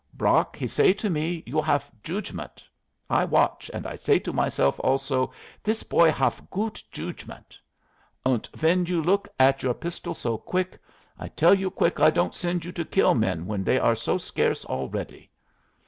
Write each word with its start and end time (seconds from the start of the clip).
Brock 0.15 0.55
he 0.57 0.65
say 0.65 0.93
to 0.93 1.11
me 1.11 1.43
you 1.45 1.61
haf 1.61 1.91
joodgement. 2.03 2.63
I 3.07 3.23
watch, 3.23 3.69
and 3.71 3.85
I 3.85 3.95
say 3.95 4.17
to 4.17 4.33
myself 4.33 4.79
also, 4.79 5.31
this 5.61 5.83
boy 5.83 6.09
haf 6.11 6.41
goot 6.49 6.83
joodgement. 6.91 7.55
And 8.25 8.49
when 8.59 8.87
you 8.87 9.03
look 9.03 9.27
at 9.39 9.61
your 9.61 9.75
pistol 9.75 10.15
so 10.15 10.39
quick, 10.39 10.79
I 11.19 11.27
tell 11.27 11.53
you 11.53 11.69
quick 11.69 11.99
I 11.99 12.09
don't 12.09 12.33
send 12.33 12.65
you 12.65 12.71
to 12.71 12.83
kill 12.83 13.13
men 13.13 13.45
when 13.45 13.63
they 13.63 13.77
are 13.77 13.93
so 13.95 14.17
scarce 14.17 14.65
already! 14.65 15.29